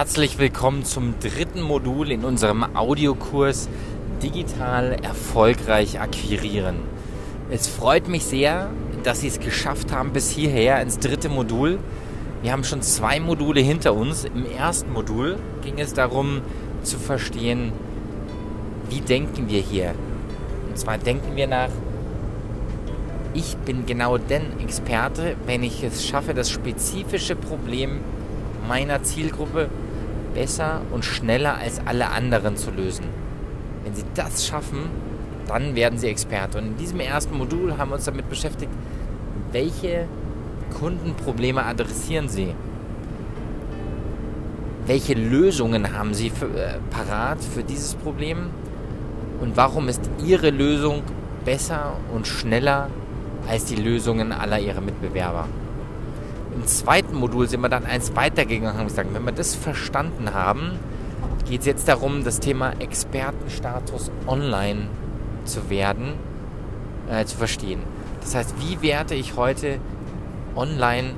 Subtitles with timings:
[0.00, 3.68] Herzlich willkommen zum dritten Modul in unserem Audiokurs
[4.22, 6.76] Digital erfolgreich akquirieren.
[7.50, 8.70] Es freut mich sehr,
[9.02, 11.80] dass Sie es geschafft haben bis hierher ins dritte Modul.
[12.40, 14.24] Wir haben schon zwei Module hinter uns.
[14.24, 16.40] Im ersten Modul ging es darum
[16.82, 17.70] zu verstehen,
[18.88, 19.94] wie denken wir hier.
[20.70, 21.68] Und zwar denken wir nach,
[23.34, 28.00] ich bin genau den Experte, wenn ich es schaffe, das spezifische Problem
[28.66, 29.68] meiner Zielgruppe
[30.34, 33.06] besser und schneller als alle anderen zu lösen.
[33.84, 34.90] Wenn Sie das schaffen,
[35.46, 36.58] dann werden Sie Experte.
[36.58, 38.72] Und in diesem ersten Modul haben wir uns damit beschäftigt,
[39.52, 40.06] welche
[40.78, 42.54] Kundenprobleme adressieren Sie?
[44.86, 48.50] Welche Lösungen haben Sie für, äh, parat für dieses Problem?
[49.40, 51.02] Und warum ist Ihre Lösung
[51.44, 52.88] besser und schneller
[53.48, 55.48] als die Lösungen aller Ihrer Mitbewerber?
[56.54, 60.78] Im zweiten Modul sind wir dann eins weitergegangen und gesagt, wenn wir das verstanden haben,
[61.48, 64.88] geht es jetzt darum, das Thema Expertenstatus online
[65.44, 66.14] zu werden,
[67.08, 67.80] äh, zu verstehen.
[68.20, 69.78] Das heißt, wie werde ich heute
[70.54, 71.14] online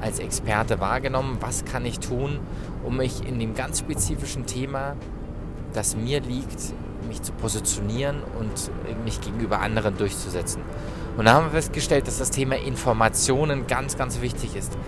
[0.00, 1.38] als Experte wahrgenommen?
[1.40, 2.38] Was kann ich tun,
[2.84, 4.96] um mich in dem ganz spezifischen Thema,
[5.72, 6.72] das mir liegt,
[7.06, 8.70] mich zu positionieren und
[9.04, 10.62] mich gegenüber anderen durchzusetzen?
[11.18, 14.78] Und da haben wir festgestellt, dass das Thema Informationen ganz, ganz wichtig ist.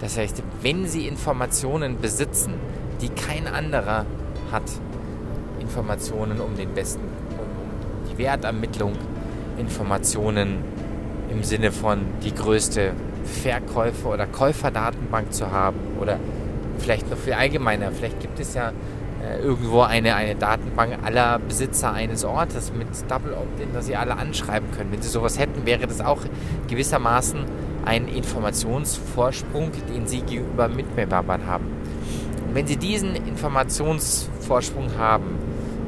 [0.00, 2.54] Das heißt, wenn Sie Informationen besitzen,
[3.00, 4.06] die kein anderer
[4.52, 4.62] hat,
[5.58, 8.92] Informationen um den besten, um die Wertermittlung,
[9.58, 10.58] Informationen
[11.28, 12.92] im Sinne von die größte
[13.24, 16.20] Verkäufer- oder Käuferdatenbank zu haben oder
[16.78, 17.90] vielleicht noch viel allgemeiner.
[17.90, 18.72] Vielleicht gibt es ja
[19.42, 24.70] irgendwo eine, eine Datenbank aller Besitzer eines Ortes mit Double Opt-in, dass sie alle anschreiben
[24.70, 24.92] können.
[24.92, 26.20] Wenn sie sowas hätten, wäre das auch
[26.68, 27.40] gewissermaßen
[27.84, 31.66] ein Informationsvorsprung, den sie gegenüber Mitbewerbern haben.
[32.46, 35.38] Und wenn sie diesen Informationsvorsprung haben,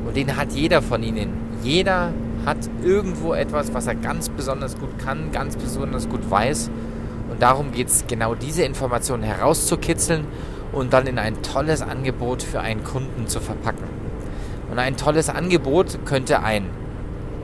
[0.06, 1.32] und den hat jeder von ihnen,
[1.62, 2.12] jeder
[2.44, 6.70] hat irgendwo etwas, was er ganz besonders gut kann, ganz besonders gut weiß.
[7.30, 10.26] Und darum geht es, genau diese Informationen herauszukitzeln
[10.72, 13.84] und dann in ein tolles Angebot für einen Kunden zu verpacken.
[14.70, 16.64] Und ein tolles Angebot könnte ein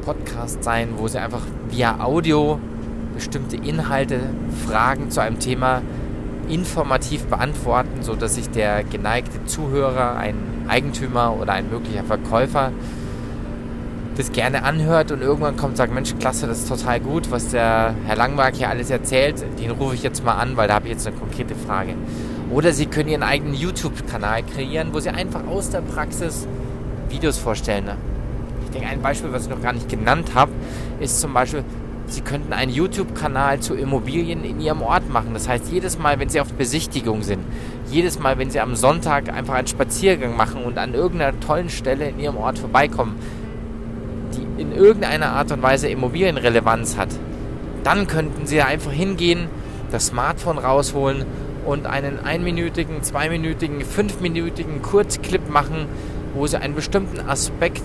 [0.03, 2.59] Podcast sein, wo Sie einfach via Audio
[3.15, 4.21] bestimmte Inhalte,
[4.67, 5.83] Fragen zu einem Thema
[6.49, 10.37] informativ beantworten, sodass sich der geneigte Zuhörer, ein
[10.69, 12.73] Eigentümer oder ein möglicher Verkäufer
[14.19, 17.51] das gerne anhört und irgendwann kommt und sagt, Mensch, klasse, das ist total gut, was
[17.51, 20.87] der Herr Langmark hier alles erzählt, den rufe ich jetzt mal an, weil da habe
[20.87, 21.95] ich jetzt eine konkrete Frage.
[22.51, 26.47] Oder Sie können Ihren eigenen YouTube-Kanal kreieren, wo Sie einfach aus der Praxis
[27.11, 27.91] Videos vorstellen.
[28.65, 30.53] Ich denke, ein Beispiel, was ich noch gar nicht genannt habe,
[31.01, 31.65] ist zum Beispiel,
[32.07, 35.35] Sie könnten einen YouTube-Kanal zu Immobilien in Ihrem Ort machen.
[35.35, 37.43] Das heißt, jedes Mal, wenn Sie auf Besichtigung sind,
[37.91, 42.09] jedes Mal, wenn Sie am Sonntag einfach einen Spaziergang machen und an irgendeiner tollen Stelle
[42.09, 43.17] in Ihrem Ort vorbeikommen,
[44.35, 47.11] die in irgendeiner Art und Weise Immobilienrelevanz hat,
[47.85, 49.49] dann könnten Sie einfach hingehen,
[49.91, 51.25] das Smartphone rausholen
[51.69, 55.85] und einen einminütigen, zweiminütigen, fünfminütigen Kurzclip machen,
[56.35, 57.83] wo sie einen bestimmten Aspekt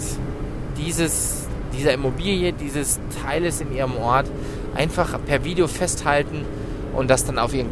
[0.77, 4.27] dieses, dieser Immobilie, dieses Teiles in ihrem Ort
[4.73, 6.45] einfach per Video festhalten
[6.95, 7.67] und das dann auf ihren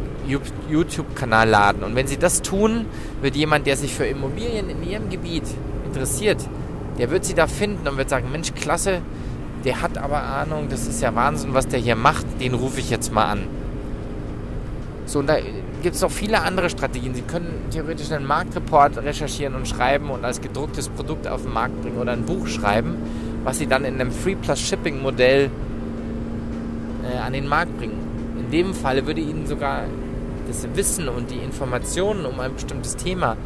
[0.68, 1.82] YouTube-Kanal laden.
[1.82, 2.84] Und wenn sie das tun,
[3.22, 5.44] wird jemand, der sich für Immobilien in ihrem Gebiet
[5.86, 6.46] interessiert,
[6.98, 9.00] der wird sie da finden und wird sagen, Mensch, klasse,
[9.64, 12.90] der hat aber Ahnung, das ist ja Wahnsinn, was der hier macht, den rufe ich
[12.90, 13.44] jetzt mal an.
[15.06, 15.36] So, und da
[15.82, 17.14] gibt es noch viele andere Strategien.
[17.14, 21.80] Sie können theoretisch einen Marktreport recherchieren und schreiben und als gedrucktes Produkt auf den Markt
[21.82, 22.96] bringen oder ein Buch schreiben,
[23.44, 25.50] was Sie dann in einem Free Plus Shipping Modell
[27.02, 27.98] äh, an den Markt bringen.
[28.38, 29.84] In dem Falle würde Ihnen sogar
[30.46, 33.36] das Wissen und die Informationen um ein bestimmtes Thema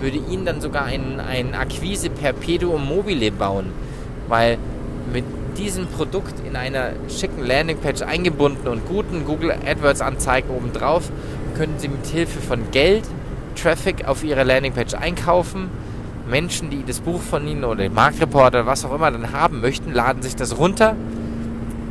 [0.00, 3.66] würde Ihnen dann sogar ein, ein Akquise Perpetuum mobile bauen,
[4.28, 4.58] weil
[5.12, 5.24] mit
[5.56, 11.10] diesem Produkt in einer schicken Landingpage eingebunden und guten Google AdWords Anzeigen obendrauf
[11.56, 13.04] können Sie mit Hilfe von Geld
[13.54, 15.70] Traffic auf Ihre Landingpage einkaufen.
[16.28, 19.60] Menschen, die das Buch von Ihnen oder den Marktreport oder was auch immer dann haben
[19.60, 20.96] möchten, laden sich das runter,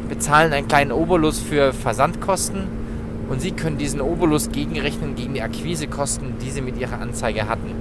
[0.07, 2.67] bezahlen einen kleinen Obolus für Versandkosten
[3.27, 7.71] und Sie können diesen Obolus gegenrechnen gegen die Akquisekosten, die Sie mit Ihrer Anzeige hatten.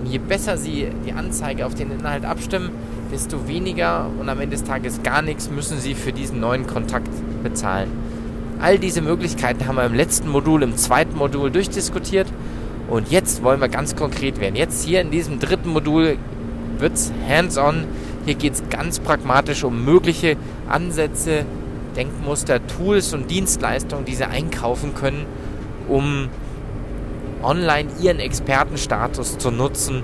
[0.00, 2.70] Und je besser Sie die Anzeige auf den Inhalt abstimmen,
[3.12, 7.10] desto weniger und am Ende des Tages gar nichts müssen Sie für diesen neuen Kontakt
[7.44, 8.07] bezahlen.
[8.60, 12.26] All diese Möglichkeiten haben wir im letzten Modul, im zweiten Modul durchdiskutiert.
[12.88, 14.56] Und jetzt wollen wir ganz konkret werden.
[14.56, 16.16] Jetzt hier in diesem dritten Modul
[16.78, 17.84] wird es hands-on.
[18.24, 20.36] Hier geht es ganz pragmatisch um mögliche
[20.68, 21.44] Ansätze,
[21.96, 25.26] Denkmuster, Tools und Dienstleistungen, die Sie einkaufen können,
[25.86, 26.28] um
[27.42, 30.02] online ihren Expertenstatus zu nutzen,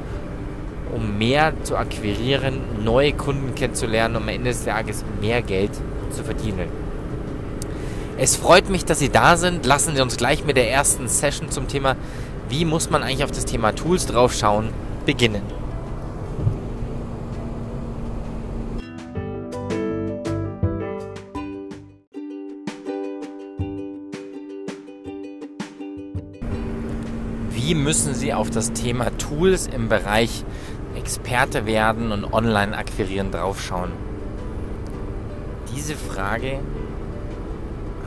[0.94, 5.72] um mehr zu akquirieren, neue Kunden kennenzulernen, um am Ende des Tages mehr Geld
[6.10, 6.83] zu verdienen.
[8.16, 9.66] Es freut mich, dass Sie da sind.
[9.66, 11.96] Lassen Sie uns gleich mit der ersten Session zum Thema,
[12.48, 14.68] wie muss man eigentlich auf das Thema Tools draufschauen,
[15.04, 15.42] beginnen.
[27.50, 30.44] Wie müssen Sie auf das Thema Tools im Bereich
[30.94, 33.90] Experte werden und online akquirieren draufschauen?
[35.74, 36.60] Diese Frage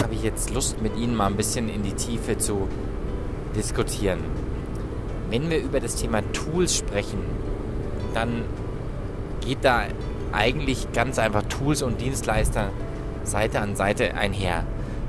[0.08, 2.70] habe ich jetzt Lust, mit Ihnen mal ein bisschen in die Tiefe zu
[3.58, 4.20] diskutieren.
[5.30, 7.20] Wenn wir über das Thema Tools sprechen,
[8.14, 8.46] dann
[9.42, 9.82] geht da
[10.32, 12.70] eigentlich ganz einfach Tools und Dienstleister
[13.24, 14.64] Seite an Seite einher.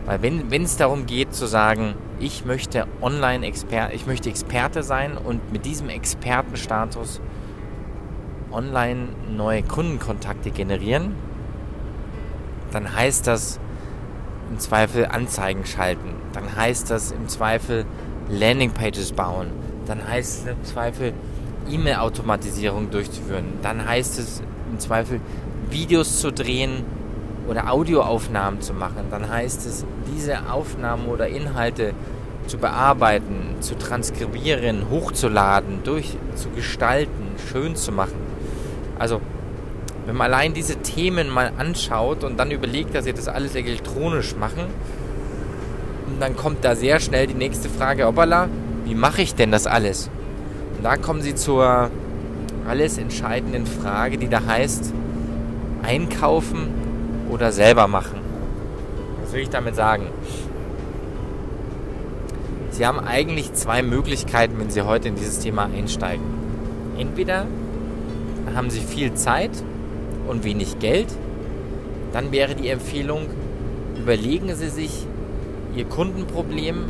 [0.05, 5.17] Weil wenn es darum geht zu sagen, ich möchte online Experte, ich möchte Experte sein
[5.17, 7.21] und mit diesem Expertenstatus
[8.51, 11.15] online neue Kundenkontakte generieren,
[12.73, 13.61] dann heißt das
[14.51, 16.15] im Zweifel Anzeigen schalten.
[16.33, 17.85] Dann heißt das im Zweifel
[18.29, 19.49] Landingpages bauen.
[19.87, 21.13] Dann heißt es im Zweifel
[21.71, 23.45] E-Mail-Automatisierung durchzuführen.
[23.63, 25.21] Dann heißt es im Zweifel
[25.71, 26.85] Videos zu drehen
[27.49, 29.07] oder Audioaufnahmen zu machen.
[29.11, 29.85] Dann heißt es,
[30.15, 31.95] diese Aufnahmen oder Inhalte
[32.47, 38.19] zu bearbeiten, zu transkribieren, hochzuladen, durchzugestalten, schön zu machen.
[38.99, 39.21] Also
[40.09, 44.35] wenn man allein diese Themen mal anschaut und dann überlegt, dass sie das alles elektronisch
[44.37, 44.65] machen,
[46.19, 48.49] dann kommt da sehr schnell die nächste Frage, obala,
[48.87, 50.09] wie mache ich denn das alles?
[50.79, 51.91] Und da kommen sie zur
[52.67, 54.95] alles entscheidenden Frage, die da heißt,
[55.83, 56.69] einkaufen
[57.29, 58.19] oder selber machen.
[59.23, 60.07] Was will ich damit sagen?
[62.71, 66.25] Sie haben eigentlich zwei Möglichkeiten, wenn Sie heute in dieses Thema einsteigen.
[66.97, 67.47] Entweder
[68.55, 69.51] haben Sie viel Zeit
[70.29, 71.09] und wenig Geld,
[72.13, 73.27] dann wäre die Empfehlung,
[73.99, 75.07] überlegen Sie sich
[75.75, 76.85] Ihr Kundenproblem,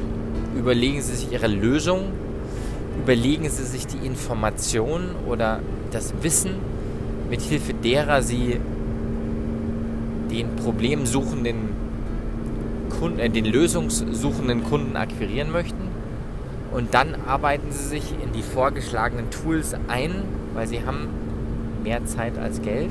[0.57, 2.13] überlegen Sie sich Ihre Lösung,
[3.03, 6.55] überlegen Sie sich die Information oder das Wissen,
[7.31, 8.61] mit Hilfe derer Sie
[10.31, 11.71] den problemsuchenden
[12.99, 15.89] Kunden, äh, den lösungssuchenden Kunden akquirieren möchten.
[16.73, 20.23] Und dann arbeiten Sie sich in die vorgeschlagenen Tools ein,
[20.55, 21.09] weil Sie haben
[21.83, 22.91] mehr Zeit als Geld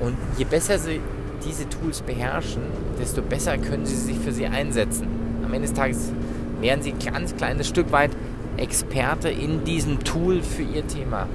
[0.00, 1.00] und je besser sie
[1.44, 2.62] diese Tools beherrschen,
[2.98, 5.06] desto besser können sie sich für sie einsetzen.
[5.44, 6.12] Am Ende des Tages
[6.60, 8.10] werden sie ein ganz kleines Stück weit
[8.56, 11.26] Experte in diesem Tool für ihr Thema.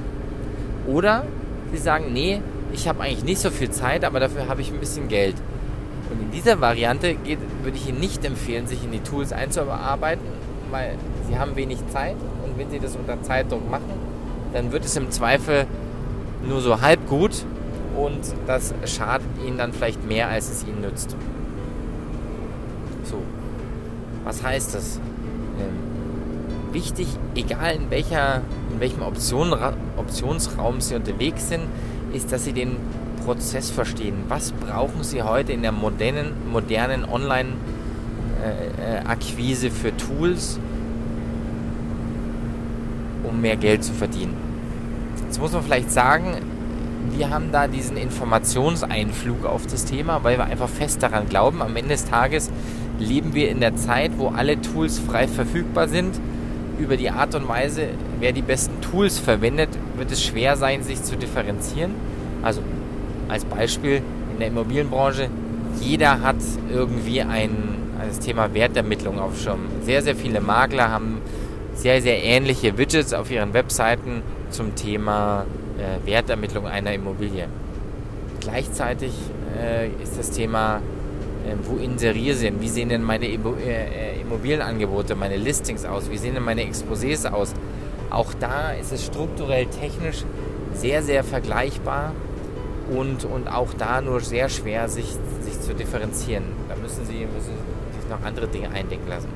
[0.87, 1.25] Oder
[1.71, 2.41] sie sagen, nee,
[2.73, 5.35] ich habe eigentlich nicht so viel Zeit, aber dafür habe ich ein bisschen Geld.
[6.11, 10.25] Und in dieser Variante geht, würde ich Ihnen nicht empfehlen, sich in die Tools einzuarbeiten,
[10.69, 10.95] weil
[11.27, 13.93] Sie haben wenig Zeit und wenn Sie das unter Zeitdruck machen,
[14.51, 15.65] dann wird es im Zweifel
[16.47, 17.45] nur so halb gut
[17.95, 21.15] und das schadet ihnen dann vielleicht mehr, als es ihnen nützt.
[23.03, 23.17] So,
[24.23, 24.99] was heißt das?
[25.59, 28.41] Ähm, wichtig, egal in, welcher,
[28.71, 29.53] in welchem Option,
[29.97, 31.63] Optionsraum Sie unterwegs sind,
[32.13, 32.77] ist, dass Sie den
[33.23, 34.15] Prozess verstehen.
[34.27, 40.59] Was brauchen Sie heute in der modernen, modernen Online-Akquise äh, äh, für Tools,
[43.23, 44.33] um mehr Geld zu verdienen?
[45.23, 46.37] Jetzt muss man vielleicht sagen,
[47.11, 51.75] wir haben da diesen Informationseinflug auf das Thema, weil wir einfach fest daran glauben, am
[51.75, 52.51] Ende des Tages
[52.99, 56.19] leben wir in der Zeit, wo alle Tools frei verfügbar sind.
[56.79, 61.03] Über die Art und Weise, wer die besten Tools verwendet, wird es schwer sein, sich
[61.03, 61.91] zu differenzieren.
[62.41, 62.61] Also
[63.29, 64.01] als Beispiel
[64.33, 65.29] in der Immobilienbranche,
[65.79, 66.37] jeder hat
[66.71, 67.51] irgendwie ein,
[68.07, 69.59] das Thema Wertermittlung auf Schirm.
[69.83, 71.19] Sehr, sehr viele Makler haben
[71.75, 75.45] sehr, sehr ähnliche Widgets auf ihren Webseiten zum Thema
[75.77, 77.47] äh, Wertermittlung einer Immobilie.
[78.39, 79.13] Gleichzeitig
[79.57, 82.61] äh, ist das Thema, äh, wo inseriere sie denn?
[82.61, 86.09] Wie sehen denn meine Immo äh, Immobilienangebote, meine Listings aus?
[86.09, 87.53] Wie sehen denn meine Exposés aus?
[88.09, 90.23] Auch da ist es strukturell technisch
[90.73, 92.13] sehr, sehr vergleichbar
[92.95, 96.43] und, und auch da nur sehr schwer, sich, sich zu differenzieren.
[96.69, 97.53] Da müssen Sie, müssen
[97.99, 99.29] sich noch andere Dinge eindenken lassen.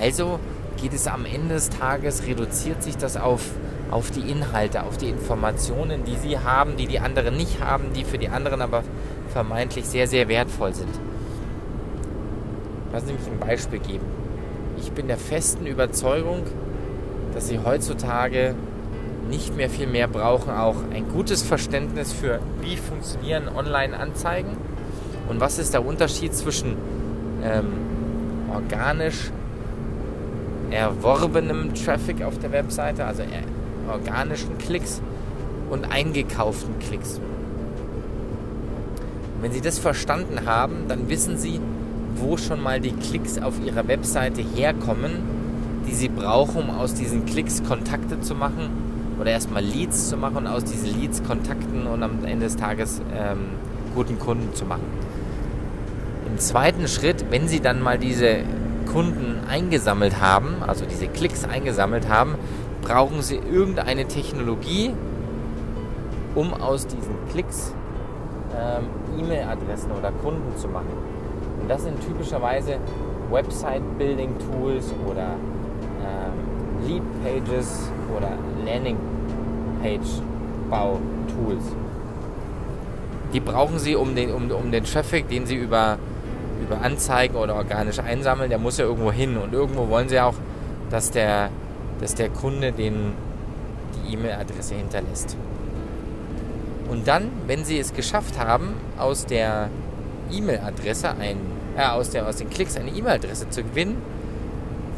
[0.00, 0.38] Also
[0.76, 3.42] geht es am Ende des Tages, reduziert sich das auf
[3.90, 8.04] auf die Inhalte, auf die Informationen, die sie haben, die die anderen nicht haben, die
[8.04, 8.82] für die anderen aber
[9.28, 10.90] vermeintlich sehr, sehr wertvoll sind.
[12.92, 14.06] Lassen Sie mich ein Beispiel geben.
[14.78, 16.42] Ich bin der festen Überzeugung,
[17.34, 18.54] dass Sie heutzutage
[19.28, 24.56] nicht mehr viel mehr brauchen, auch ein gutes Verständnis für, wie funktionieren Online-Anzeigen
[25.28, 26.76] und was ist der Unterschied zwischen
[27.42, 27.66] ähm,
[28.52, 29.30] organisch
[30.70, 33.22] erworbenem Traffic auf der Webseite, also
[33.88, 35.00] organischen Klicks
[35.70, 37.20] und eingekauften Klicks.
[39.40, 41.60] Wenn Sie das verstanden haben, dann wissen Sie,
[42.16, 45.12] wo schon mal die Klicks auf Ihrer Webseite herkommen,
[45.86, 48.70] die Sie brauchen, um aus diesen Klicks Kontakte zu machen
[49.20, 53.00] oder erstmal Leads zu machen und aus diesen Leads Kontakten und am Ende des Tages
[53.14, 53.38] ähm,
[53.94, 54.84] guten Kunden zu machen.
[56.26, 58.40] Im zweiten Schritt, wenn Sie dann mal diese
[58.86, 62.36] Kunden eingesammelt haben, also diese Klicks eingesammelt haben,
[62.82, 64.92] brauchen Sie irgendeine Technologie,
[66.34, 67.74] um aus diesen Klicks
[68.54, 68.86] ähm,
[69.18, 70.92] E-Mail-Adressen oder Kunden zu machen.
[71.60, 72.78] Und das sind typischerweise
[73.30, 75.34] Website-Building-Tools oder
[76.00, 76.32] ähm,
[76.86, 78.30] Lead-Pages oder
[78.64, 81.64] Landing-Page-Bau-Tools.
[83.32, 85.98] Die brauchen Sie, um den, um, um den Traffic, den Sie über,
[86.62, 89.36] über Anzeigen oder organisch einsammeln, der muss ja irgendwo hin.
[89.36, 90.34] Und irgendwo wollen Sie auch,
[90.90, 91.50] dass der,
[92.00, 93.12] dass der Kunde den,
[93.96, 95.36] die E-Mail-Adresse hinterlässt.
[96.88, 99.68] Und dann, wenn Sie es geschafft haben, aus der
[100.32, 101.38] E-Mail-Adresse ein,
[101.76, 103.96] äh, aus, der, aus den Klicks eine E-Mail-Adresse zu gewinnen,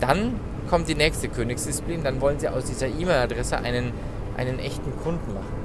[0.00, 0.38] dann
[0.68, 3.92] kommt die nächste Königsdisziplin, dann wollen Sie aus dieser E-Mail-Adresse einen,
[4.36, 5.57] einen echten Kunden machen.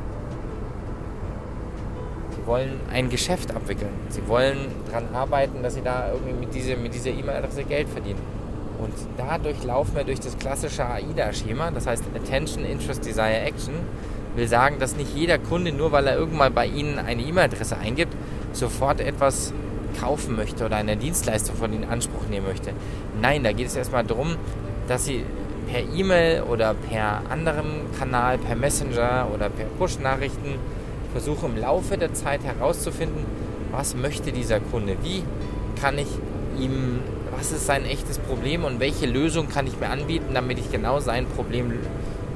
[2.43, 3.93] Sie wollen ein Geschäft abwickeln.
[4.09, 4.57] Sie wollen
[4.87, 8.19] daran arbeiten, dass Sie da irgendwie mit dieser mit dieser E-Mail-Adresse Geld verdienen.
[8.79, 13.75] Und dadurch laufen wir durch das klassische AIDA-Schema, das heißt Attention, Interest, Desire, Action,
[14.35, 18.13] will sagen, dass nicht jeder Kunde, nur weil er irgendwann bei Ihnen eine E-Mail-Adresse eingibt,
[18.51, 19.53] sofort etwas
[20.01, 22.71] kaufen möchte oder eine Dienstleistung von Ihnen in Anspruch nehmen möchte.
[23.21, 24.35] Nein, da geht es erstmal darum,
[24.89, 25.23] dass Sie
[25.71, 30.59] per E-Mail oder per anderem Kanal, per Messenger oder per Push-Nachrichten
[31.13, 33.25] versuchen im Laufe der Zeit herauszufinden,
[33.71, 35.23] was möchte dieser Kunde, wie
[35.79, 36.07] kann ich
[36.59, 36.99] ihm,
[37.35, 40.99] was ist sein echtes Problem und welche Lösung kann ich mir anbieten, damit ich genau
[40.99, 41.73] sein Problem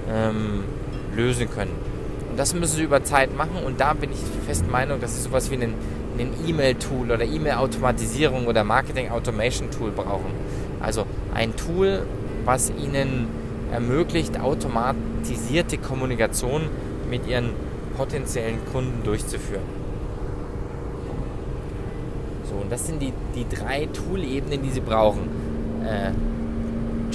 [0.10, 0.64] ähm,
[1.16, 1.74] lösen können.
[2.32, 5.22] Und das müssen sie über Zeit machen und da bin ich fest Meinung, dass sie
[5.22, 5.74] sowas wie einen
[6.48, 10.32] E-Mail-Tool oder E-Mail-Automatisierung oder Marketing-Automation-Tool brauchen.
[10.80, 12.04] Also ein Tool,
[12.46, 13.28] was ihnen
[13.72, 16.64] ermöglicht, automatisierte Kommunikation
[17.10, 17.52] mit ihren
[17.98, 19.64] potenziellen Kunden durchzuführen.
[22.50, 25.28] So, und das sind die, die drei Tool-Ebenen, die sie brauchen.
[25.84, 26.12] Äh,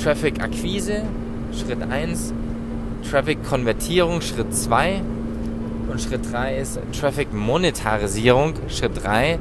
[0.02, 1.04] Traffic-Akquise,
[1.52, 2.34] Schritt 1,
[3.08, 5.00] Traffic-Konvertierung, Schritt 2.
[5.88, 9.38] Und Schritt 3 ist Traffic-Monetarisierung, Schritt 3,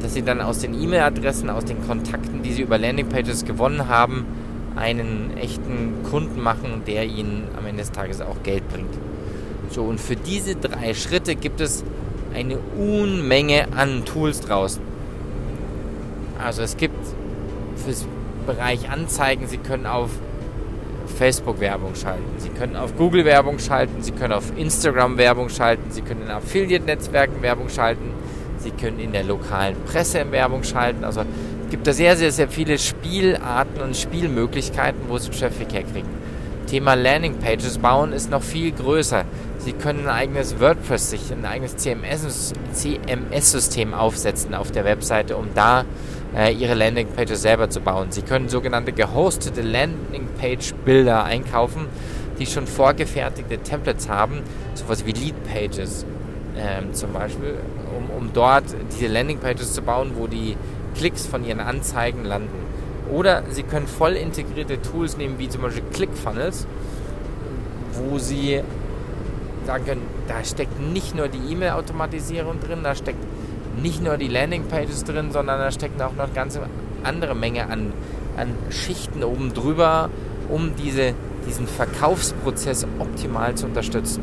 [0.00, 4.26] dass Sie dann aus den E-Mail-Adressen, aus den Kontakten, die Sie über Landingpages gewonnen haben,
[4.74, 8.92] einen echten Kunden machen, der Ihnen am Ende des Tages auch Geld bringt.
[9.72, 11.82] So, und für diese drei Schritte gibt es
[12.34, 14.82] eine Unmenge an Tools draußen.
[16.38, 16.96] Also es gibt
[17.76, 20.10] für den Bereich Anzeigen, Sie können auf
[21.16, 25.90] Facebook Werbung schalten, Sie können auf Google Werbung schalten, Sie können auf Instagram Werbung schalten,
[25.90, 28.10] Sie können in Affiliate-Netzwerken Werbung schalten,
[28.58, 31.04] Sie können in der lokalen Presse Werbung schalten.
[31.04, 36.10] Also es gibt da sehr, sehr, sehr viele Spielarten und Spielmöglichkeiten, wo Sie Traffic herkriegen.
[36.66, 39.24] Thema Landingpages bauen ist noch viel größer.
[39.64, 45.84] Sie können ein eigenes WordPress, sich ein eigenes CMS-System aufsetzen auf der Webseite, um da
[46.36, 48.10] äh, ihre Landingpages selber zu bauen.
[48.10, 51.86] Sie können sogenannte gehostete Landingpage-Bilder einkaufen,
[52.40, 54.40] die schon vorgefertigte Templates haben,
[54.74, 56.06] sowas wie Lead-Pages
[56.56, 57.54] ähm, zum Beispiel,
[57.96, 60.56] um, um dort diese Landingpages zu bauen, wo die
[60.96, 62.66] Klicks von ihren Anzeigen landen.
[63.12, 66.66] Oder Sie können voll integrierte Tools nehmen, wie zum Beispiel ClickFunnels,
[67.92, 68.60] wo Sie
[69.66, 73.24] sagen können, da steckt nicht nur die E-Mail-Automatisierung drin, da steckt
[73.80, 76.60] nicht nur die Landingpages drin, sondern da stecken auch noch eine ganze
[77.04, 77.92] andere Menge an,
[78.36, 80.10] an Schichten oben drüber,
[80.48, 81.14] um diese,
[81.46, 84.22] diesen Verkaufsprozess optimal zu unterstützen.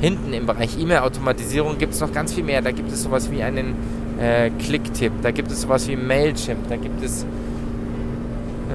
[0.00, 2.60] Hinten im Bereich E-Mail-Automatisierung gibt es noch ganz viel mehr.
[2.60, 3.76] Da gibt es sowas wie einen
[4.18, 7.24] äh, Click-Tipp, da gibt es sowas wie Mailchimp, da gibt es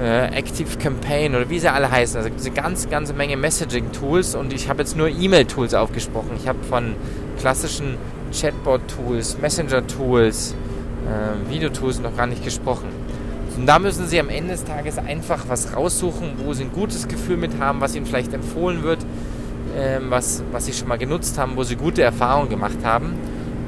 [0.00, 2.16] äh, Active Campaign oder wie sie alle heißen.
[2.16, 6.30] Also gibt es eine ganz, ganze Menge Messaging-Tools und ich habe jetzt nur E-Mail-Tools aufgesprochen.
[6.36, 6.94] Ich habe von
[7.38, 7.96] klassischen
[8.32, 10.54] Chatbot-Tools, Messenger-Tools,
[11.06, 12.88] äh, Videotools noch gar nicht gesprochen.
[13.56, 17.08] Und da müssen Sie am Ende des Tages einfach was raussuchen, wo Sie ein gutes
[17.08, 19.00] Gefühl mit haben, was Ihnen vielleicht empfohlen wird,
[19.76, 23.14] äh, was, was Sie schon mal genutzt haben, wo Sie gute Erfahrungen gemacht haben.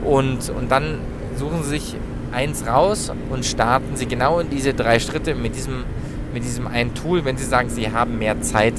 [0.05, 0.99] Und, und dann
[1.37, 1.97] suchen Sie sich
[2.31, 5.85] eins raus und starten Sie genau in diese drei Schritte mit diesem,
[6.33, 8.75] mit diesem einen Tool, wenn Sie sagen, Sie haben mehr Zeit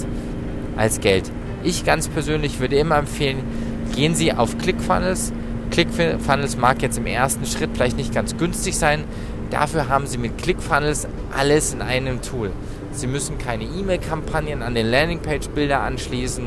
[0.77, 1.31] als Geld.
[1.63, 3.39] Ich ganz persönlich würde immer empfehlen,
[3.95, 5.31] gehen Sie auf ClickFunnels,
[5.69, 9.03] ClickFunnels mag jetzt im ersten Schritt vielleicht nicht ganz günstig sein.
[9.49, 12.51] Dafür haben Sie mit ClickFunnels alles in einem Tool.
[12.91, 16.45] Sie müssen keine E-Mail-Kampagnen an den Landingpage-Bilder anschließen.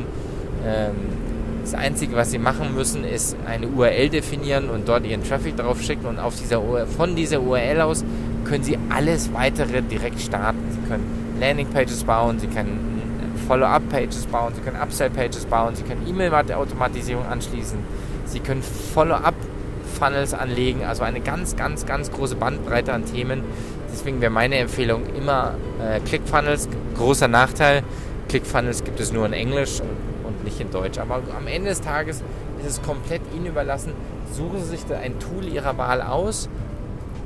[0.65, 0.95] Ähm,
[1.61, 5.81] das Einzige, was Sie machen müssen, ist eine URL definieren und dort Ihren Traffic drauf
[5.81, 8.05] schicken und auf dieser von dieser URL aus
[8.45, 10.59] können Sie alles weitere direkt starten.
[10.69, 12.95] Sie können Landingpages bauen, Sie können
[13.47, 17.77] Follow-up-Pages bauen, Sie können Upsell-Pages bauen, Sie können E-Mail-Automatisierung anschließen,
[18.25, 23.43] Sie können Follow-up-Funnels anlegen, also eine ganz, ganz, ganz große Bandbreite an Themen.
[23.91, 26.67] Deswegen wäre meine Empfehlung immer äh, ClickFunnels.
[26.97, 27.83] Großer Nachteil,
[28.29, 30.97] ClickFunnels gibt es nur in Englisch und, und nicht in Deutsch.
[30.97, 32.23] Aber am Ende des Tages
[32.59, 33.93] ist es komplett Ihnen überlassen.
[34.33, 36.49] Suchen Sie sich da ein Tool Ihrer Wahl aus,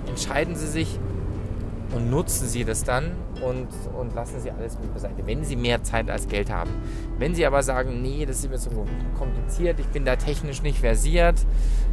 [0.07, 0.99] entscheiden Sie sich,
[1.93, 3.11] und nutzen Sie das dann
[3.43, 3.67] und,
[3.97, 6.71] und lassen Sie alles mit beiseite, wenn Sie mehr Zeit als Geld haben.
[7.17, 8.85] Wenn Sie aber sagen, nee, das ist mir so
[9.17, 11.45] kompliziert, ich bin da technisch nicht versiert,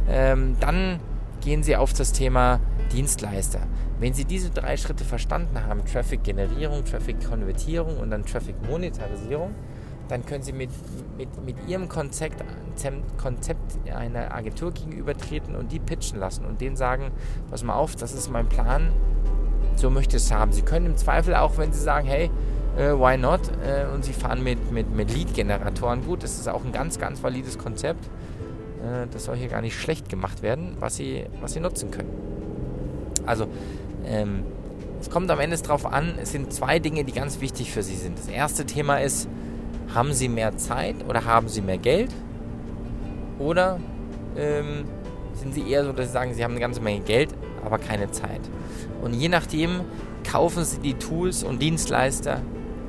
[0.09, 0.99] ähm, dann
[1.41, 2.59] gehen Sie auf das Thema
[2.91, 3.59] Dienstleister.
[3.99, 9.55] Wenn Sie diese drei Schritte verstanden haben, Traffic-Generierung, Traffic-Konvertierung und dann Traffic-Monetarisierung,
[10.07, 10.69] dann können Sie mit,
[11.17, 12.43] mit, mit Ihrem Konzept,
[13.17, 17.11] Konzept einer Agentur gegenübertreten und die pitchen lassen und denen sagen,
[17.49, 18.93] pass mal auf, das ist mein Plan,
[19.79, 20.51] so möchte es haben.
[20.51, 22.29] Sie können im Zweifel auch, wenn Sie sagen, hey,
[22.77, 23.41] äh, why not?
[23.63, 27.21] Äh, und Sie fahren mit, mit, mit Lead-Generatoren gut, das ist auch ein ganz, ganz
[27.23, 28.05] valides Konzept.
[28.05, 32.09] Äh, das soll hier gar nicht schlecht gemacht werden, was Sie, was Sie nutzen können.
[33.25, 33.47] Also,
[34.05, 34.43] ähm,
[34.99, 37.95] es kommt am Ende darauf an, es sind zwei Dinge, die ganz wichtig für Sie
[37.95, 38.17] sind.
[38.17, 39.27] Das erste Thema ist,
[39.93, 42.11] haben Sie mehr Zeit oder haben Sie mehr Geld?
[43.37, 43.79] Oder
[44.35, 44.85] ähm,
[45.33, 47.29] sind Sie eher so, dass Sie sagen, Sie haben eine ganze Menge Geld,
[47.65, 48.41] aber keine Zeit?
[49.01, 49.81] Und je nachdem
[50.29, 52.41] kaufen sie die Tools und Dienstleister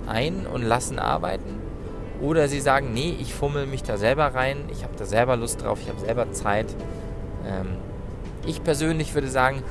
[0.07, 1.59] ein und lassen arbeiten.
[2.21, 5.63] Oder sie sagen, nee, ich fummel mich da selber rein, ich habe da selber Lust
[5.63, 6.67] drauf, ich habe selber Zeit.
[7.47, 7.77] Ähm,
[8.45, 9.63] ich persönlich würde sagen,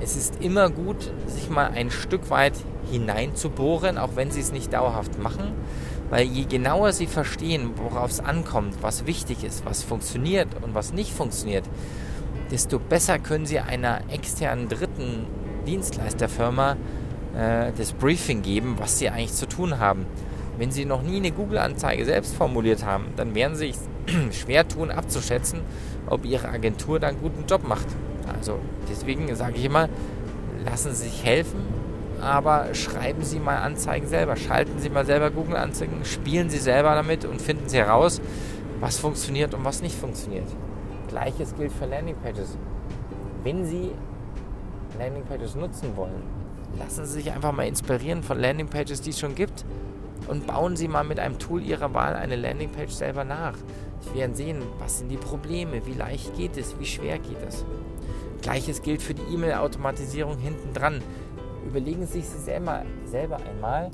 [0.00, 2.54] es ist immer gut, sich mal ein Stück weit
[2.90, 5.52] hineinzubohren, auch wenn sie es nicht dauerhaft machen.
[6.10, 10.92] Weil je genauer sie verstehen, worauf es ankommt, was wichtig ist, was funktioniert und was
[10.92, 11.64] nicht funktioniert,
[12.50, 15.26] desto besser können Sie einer externen dritten
[15.66, 16.76] Dienstleisterfirma
[17.36, 20.06] äh, das Briefing geben, was Sie eigentlich zu tun haben.
[20.58, 23.76] Wenn Sie noch nie eine Google-Anzeige selbst formuliert haben, dann werden Sie sich
[24.32, 25.60] schwer tun abzuschätzen,
[26.06, 27.86] ob Ihre Agentur da einen guten Job macht.
[28.38, 28.58] Also
[28.90, 29.88] deswegen sage ich immer,
[30.64, 31.60] lassen Sie sich helfen,
[32.20, 34.36] aber schreiben Sie mal Anzeigen selber.
[34.36, 38.20] Schalten Sie mal selber Google-Anzeigen, spielen Sie selber damit und finden Sie heraus,
[38.80, 40.48] was funktioniert und was nicht funktioniert.
[41.16, 42.58] Gleiches gilt für Landingpages.
[43.42, 43.92] Wenn Sie
[44.98, 46.22] Landingpages nutzen wollen,
[46.78, 49.64] lassen Sie sich einfach mal inspirieren von Landingpages, die es schon gibt
[50.28, 53.54] und bauen Sie mal mit einem Tool Ihrer Wahl eine Landingpage selber nach.
[54.00, 57.64] Sie werden sehen, was sind die Probleme, wie leicht geht es, wie schwer geht es.
[58.42, 61.00] Gleiches gilt für die E-Mail-Automatisierung hinten dran.
[61.66, 63.90] Überlegen Sie sich selber, selber einmal,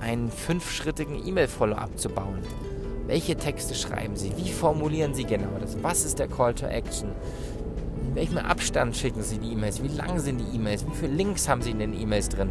[0.00, 2.40] einen fünfschrittigen E-Mail-Follow-up zu bauen.
[3.06, 4.32] Welche Texte schreiben Sie?
[4.36, 5.82] Wie formulieren Sie genau das?
[5.82, 7.10] Was ist der Call to Action?
[8.08, 9.82] In welchem Abstand schicken Sie die E-Mails?
[9.82, 10.86] Wie lang sind die E-Mails?
[10.86, 12.50] Wie viele Links haben Sie in den E-Mails drin?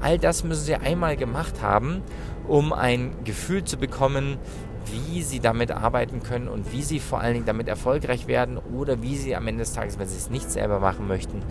[0.00, 2.02] All das müssen Sie einmal gemacht haben,
[2.46, 4.38] um ein Gefühl zu bekommen,
[4.86, 9.02] wie Sie damit arbeiten können und wie Sie vor allen Dingen damit erfolgreich werden oder
[9.02, 11.42] wie Sie am Ende des Tages, wenn Sie es nicht selber machen möchten,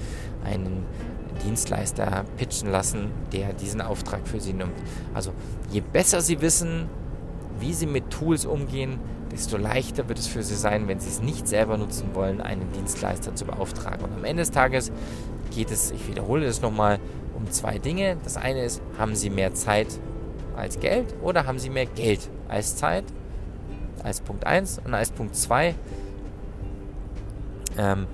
[0.44, 0.86] einen
[1.46, 4.74] Dienstleister pitchen lassen, der diesen Auftrag für Sie nimmt.
[5.14, 5.32] Also
[5.72, 6.90] je besser Sie wissen,
[7.60, 9.00] wie sie mit Tools umgehen,
[9.32, 12.72] desto leichter wird es für sie sein, wenn sie es nicht selber nutzen wollen, einen
[12.74, 14.06] Dienstleister zu beauftragen.
[14.06, 14.92] Und am Ende des Tages
[15.54, 17.00] geht es, ich wiederhole es nochmal,
[17.36, 18.18] um zwei Dinge.
[18.24, 19.88] Das eine ist, haben sie mehr Zeit
[20.56, 23.06] als Geld oder haben sie mehr Geld als Zeit?
[24.04, 25.76] Als Punkt 1 und als Punkt 2.
[27.78, 28.08] Ähm,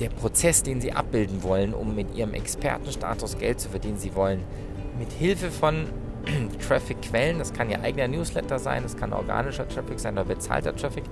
[0.00, 4.42] der Prozess, den sie abbilden wollen, um mit ihrem Expertenstatus Geld zu verdienen, sie wollen
[4.98, 5.86] mit Hilfe von
[6.68, 7.38] Traffic-Quellen.
[7.38, 11.04] Das kann Ihr eigener Newsletter sein, das kann organischer Traffic sein oder bezahlter Traffic.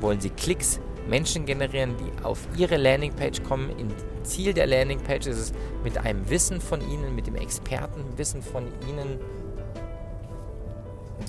[0.00, 3.70] Wollen Sie Klicks, Menschen generieren, die auf Ihre Landingpage kommen.
[3.78, 3.88] Im
[4.22, 9.18] Ziel der Landingpage ist es, mit einem Wissen von Ihnen, mit dem Expertenwissen von Ihnen,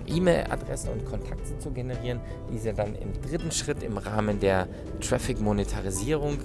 [0.07, 2.19] E-Mail-Adressen und Kontakte zu generieren,
[2.51, 4.67] die Sie dann im dritten Schritt im Rahmen der
[5.01, 6.39] Traffic-Monetarisierung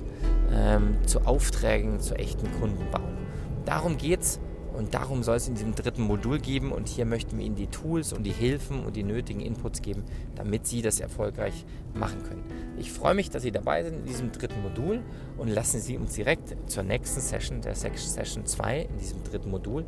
[0.52, 3.16] ähm, zu Aufträgen, zu echten Kunden bauen.
[3.64, 4.40] Darum geht es
[4.76, 6.70] und darum soll es in diesem dritten Modul geben.
[6.70, 10.04] Und hier möchten wir Ihnen die Tools und die Hilfen und die nötigen Inputs geben,
[10.34, 12.44] damit Sie das erfolgreich machen können.
[12.78, 15.02] Ich freue mich, dass Sie dabei sind in diesem dritten Modul
[15.38, 19.86] und lassen Sie uns direkt zur nächsten Session, der Session 2 in diesem dritten Modul,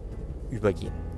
[0.50, 1.17] übergehen.